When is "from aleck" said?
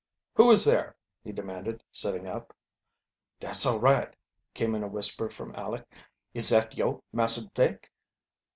5.29-5.85